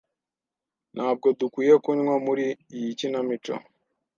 Ntabwo 0.95 1.27
dukwiye 1.39 1.75
kunywa 1.83 2.15
muri 2.25 2.45
iyi 2.77 2.91
kinamico. 2.99 3.53